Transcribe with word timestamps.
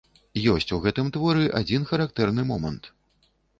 Ёсць 0.53 0.73
у 0.77 0.79
гэтым 0.85 1.11
творы 1.19 1.45
адзін 1.61 1.87
характэрны 1.93 2.49
момант. 2.51 2.93